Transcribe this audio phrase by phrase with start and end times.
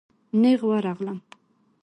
[0.41, 1.19] نېغ ورغلم.